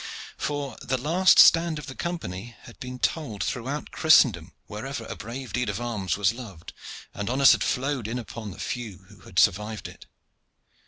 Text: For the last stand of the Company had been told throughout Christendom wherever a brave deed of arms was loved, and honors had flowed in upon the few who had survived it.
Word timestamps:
For 0.35 0.77
the 0.81 0.97
last 0.97 1.37
stand 1.37 1.77
of 1.77 1.85
the 1.85 1.93
Company 1.93 2.55
had 2.63 2.79
been 2.79 2.97
told 2.97 3.43
throughout 3.43 3.91
Christendom 3.91 4.51
wherever 4.65 5.05
a 5.05 5.15
brave 5.15 5.53
deed 5.53 5.69
of 5.69 5.79
arms 5.79 6.17
was 6.17 6.33
loved, 6.33 6.73
and 7.13 7.29
honors 7.29 7.51
had 7.51 7.63
flowed 7.63 8.07
in 8.07 8.17
upon 8.17 8.49
the 8.49 8.57
few 8.57 9.05
who 9.09 9.19
had 9.19 9.37
survived 9.37 9.87
it. 9.87 10.07